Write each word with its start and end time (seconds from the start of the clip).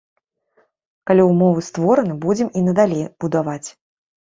Калі 1.11 1.21
ўмовы 1.31 1.61
створаны, 1.69 2.17
будзем 2.25 2.49
і 2.59 2.65
надалей 2.71 3.07
будаваць. 3.21 3.63